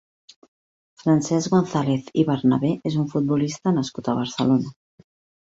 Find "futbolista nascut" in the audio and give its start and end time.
3.13-4.11